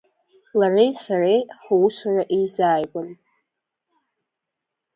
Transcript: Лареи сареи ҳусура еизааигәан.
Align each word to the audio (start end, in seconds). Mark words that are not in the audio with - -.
Лареи 0.59 0.91
сареи 1.03 1.41
ҳусура 1.63 2.23
еизааигәан. 2.35 3.09